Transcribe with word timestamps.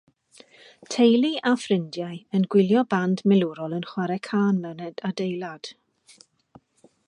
Teulu 0.93 1.29
a 1.49 1.51
ffrindiau 1.63 2.17
yn 2.39 2.47
gwylio 2.55 2.83
band 2.95 3.23
milwrol 3.33 3.77
yn 3.81 3.87
chwarae 3.91 4.19
cân 4.31 4.61
mewn 4.65 4.83
adeilad 5.11 5.75